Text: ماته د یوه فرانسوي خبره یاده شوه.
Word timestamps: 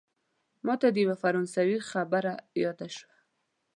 ماته 0.65 0.87
د 0.91 0.95
یوه 1.03 1.15
فرانسوي 1.21 1.77
خبره 1.89 2.33
یاده 2.63 2.87
شوه. 2.95 3.15